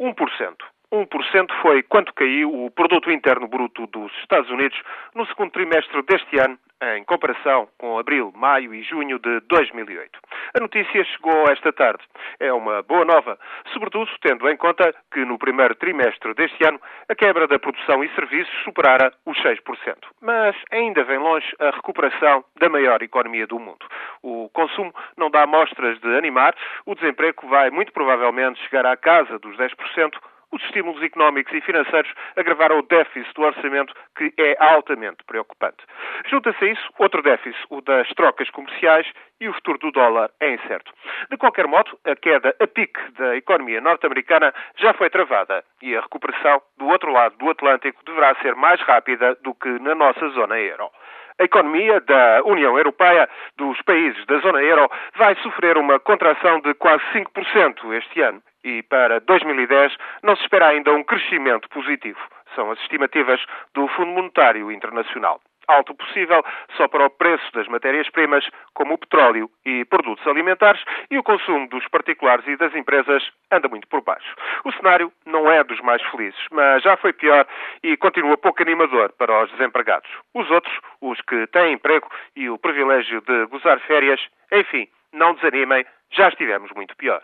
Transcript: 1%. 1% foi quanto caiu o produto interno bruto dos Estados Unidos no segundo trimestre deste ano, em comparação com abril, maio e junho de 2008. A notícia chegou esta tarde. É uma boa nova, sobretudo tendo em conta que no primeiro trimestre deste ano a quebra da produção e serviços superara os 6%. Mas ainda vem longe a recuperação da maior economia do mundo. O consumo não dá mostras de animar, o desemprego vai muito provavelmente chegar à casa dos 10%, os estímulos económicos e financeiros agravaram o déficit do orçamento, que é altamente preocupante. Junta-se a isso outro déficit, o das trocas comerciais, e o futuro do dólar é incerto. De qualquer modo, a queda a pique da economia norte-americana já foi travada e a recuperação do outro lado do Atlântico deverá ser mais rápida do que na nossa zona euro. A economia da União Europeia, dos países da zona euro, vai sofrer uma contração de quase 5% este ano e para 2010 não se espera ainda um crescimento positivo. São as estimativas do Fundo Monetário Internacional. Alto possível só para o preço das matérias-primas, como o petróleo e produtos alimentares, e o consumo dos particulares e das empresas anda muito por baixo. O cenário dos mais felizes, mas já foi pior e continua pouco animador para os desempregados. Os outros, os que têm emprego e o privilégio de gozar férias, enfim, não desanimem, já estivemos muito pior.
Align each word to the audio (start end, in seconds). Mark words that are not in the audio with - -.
1%. 0.00 0.14
1% 0.92 1.52
foi 1.60 1.82
quanto 1.82 2.12
caiu 2.14 2.66
o 2.66 2.70
produto 2.70 3.10
interno 3.10 3.48
bruto 3.48 3.86
dos 3.88 4.12
Estados 4.20 4.48
Unidos 4.50 4.80
no 5.14 5.26
segundo 5.26 5.50
trimestre 5.50 6.02
deste 6.02 6.38
ano, 6.38 6.58
em 6.82 7.04
comparação 7.04 7.68
com 7.78 7.98
abril, 7.98 8.32
maio 8.34 8.74
e 8.74 8.82
junho 8.82 9.18
de 9.18 9.40
2008. 9.40 10.18
A 10.56 10.60
notícia 10.60 11.04
chegou 11.04 11.44
esta 11.50 11.72
tarde. 11.72 12.02
É 12.38 12.52
uma 12.52 12.82
boa 12.82 13.04
nova, 13.04 13.38
sobretudo 13.72 14.10
tendo 14.20 14.48
em 14.48 14.56
conta 14.56 14.94
que 15.12 15.24
no 15.24 15.38
primeiro 15.38 15.74
trimestre 15.74 16.34
deste 16.34 16.66
ano 16.66 16.80
a 17.08 17.14
quebra 17.14 17.46
da 17.46 17.58
produção 17.58 18.02
e 18.04 18.08
serviços 18.14 18.54
superara 18.64 19.12
os 19.24 19.36
6%. 19.38 19.58
Mas 20.20 20.56
ainda 20.70 21.04
vem 21.04 21.18
longe 21.18 21.46
a 21.58 21.70
recuperação 21.70 22.44
da 22.58 22.68
maior 22.68 23.02
economia 23.02 23.46
do 23.46 23.58
mundo. 23.58 23.86
O 24.22 24.48
consumo 24.50 24.92
não 25.16 25.30
dá 25.30 25.46
mostras 25.46 25.98
de 26.00 26.16
animar, 26.16 26.54
o 26.86 26.94
desemprego 26.94 27.48
vai 27.48 27.70
muito 27.70 27.92
provavelmente 27.92 28.60
chegar 28.64 28.86
à 28.86 28.96
casa 28.96 29.38
dos 29.38 29.56
10%, 29.56 30.14
os 30.54 30.62
estímulos 30.62 31.02
económicos 31.02 31.52
e 31.52 31.60
financeiros 31.60 32.10
agravaram 32.36 32.78
o 32.78 32.82
déficit 32.82 33.34
do 33.34 33.42
orçamento, 33.42 33.92
que 34.16 34.32
é 34.38 34.56
altamente 34.60 35.24
preocupante. 35.26 35.84
Junta-se 36.30 36.64
a 36.64 36.68
isso 36.68 36.88
outro 36.98 37.22
déficit, 37.22 37.60
o 37.70 37.80
das 37.80 38.08
trocas 38.10 38.48
comerciais, 38.50 39.06
e 39.40 39.48
o 39.48 39.52
futuro 39.54 39.78
do 39.78 39.90
dólar 39.90 40.30
é 40.40 40.54
incerto. 40.54 40.92
De 41.28 41.36
qualquer 41.36 41.66
modo, 41.66 41.98
a 42.04 42.14
queda 42.14 42.54
a 42.60 42.66
pique 42.66 43.00
da 43.18 43.36
economia 43.36 43.80
norte-americana 43.80 44.54
já 44.76 44.94
foi 44.94 45.10
travada 45.10 45.64
e 45.82 45.96
a 45.96 46.00
recuperação 46.00 46.62
do 46.78 46.86
outro 46.86 47.12
lado 47.12 47.36
do 47.36 47.50
Atlântico 47.50 48.04
deverá 48.04 48.34
ser 48.36 48.54
mais 48.54 48.80
rápida 48.82 49.34
do 49.42 49.54
que 49.54 49.68
na 49.80 49.94
nossa 49.94 50.28
zona 50.28 50.58
euro. 50.58 50.90
A 51.40 51.44
economia 51.44 52.00
da 52.00 52.42
União 52.44 52.78
Europeia, 52.78 53.28
dos 53.56 53.80
países 53.82 54.24
da 54.26 54.38
zona 54.38 54.62
euro, 54.62 54.88
vai 55.16 55.34
sofrer 55.42 55.76
uma 55.76 55.98
contração 55.98 56.60
de 56.60 56.74
quase 56.74 57.02
5% 57.12 57.92
este 57.92 58.20
ano 58.20 58.40
e 58.62 58.84
para 58.84 59.18
2010 59.20 59.96
não 60.22 60.36
se 60.36 60.42
espera 60.42 60.68
ainda 60.68 60.92
um 60.92 61.02
crescimento 61.02 61.68
positivo. 61.68 62.20
São 62.54 62.70
as 62.70 62.78
estimativas 62.80 63.44
do 63.74 63.88
Fundo 63.88 64.12
Monetário 64.12 64.70
Internacional. 64.70 65.40
Alto 65.66 65.94
possível 65.94 66.44
só 66.76 66.86
para 66.86 67.06
o 67.06 67.10
preço 67.10 67.50
das 67.52 67.66
matérias-primas, 67.68 68.48
como 68.74 68.94
o 68.94 68.98
petróleo 68.98 69.50
e 69.64 69.84
produtos 69.86 70.26
alimentares, 70.26 70.82
e 71.10 71.18
o 71.18 71.22
consumo 71.22 71.68
dos 71.68 71.88
particulares 71.88 72.46
e 72.46 72.56
das 72.56 72.74
empresas 72.74 73.22
anda 73.50 73.68
muito 73.68 73.88
por 73.88 74.02
baixo. 74.02 74.34
O 74.64 74.72
cenário 74.72 75.10
dos 75.74 75.84
mais 75.84 76.02
felizes, 76.02 76.38
mas 76.50 76.82
já 76.82 76.96
foi 76.96 77.12
pior 77.12 77.46
e 77.82 77.96
continua 77.96 78.36
pouco 78.36 78.62
animador 78.62 79.12
para 79.12 79.44
os 79.44 79.50
desempregados. 79.52 80.08
Os 80.32 80.48
outros, 80.50 80.74
os 81.00 81.20
que 81.22 81.46
têm 81.48 81.74
emprego 81.74 82.08
e 82.36 82.48
o 82.48 82.58
privilégio 82.58 83.20
de 83.20 83.46
gozar 83.46 83.80
férias, 83.80 84.20
enfim, 84.52 84.88
não 85.12 85.34
desanimem, 85.34 85.84
já 86.10 86.28
estivemos 86.28 86.70
muito 86.72 86.96
pior. 86.96 87.22